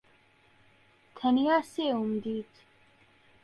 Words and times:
تەنیا 1.17 1.57
سێوم 1.73 2.11
دیت. 2.23 2.53